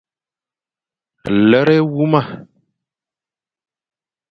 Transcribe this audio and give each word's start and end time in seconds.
Lere 1.49 1.75
éwuma. 1.81 2.21